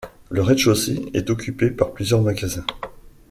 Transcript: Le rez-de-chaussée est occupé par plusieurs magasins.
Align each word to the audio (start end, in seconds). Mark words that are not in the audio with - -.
Le 0.31 0.41
rez-de-chaussée 0.41 1.11
est 1.13 1.29
occupé 1.29 1.69
par 1.69 1.93
plusieurs 1.93 2.23
magasins. 2.23 2.65